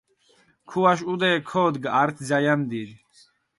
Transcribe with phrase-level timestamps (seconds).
[0.69, 2.95] ქუაშ ჸუდე ქოდგჷ ართი ძალამ დიდი.